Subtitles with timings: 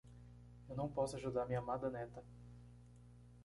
[0.67, 2.25] Eu não posso ajudar minha amada neta.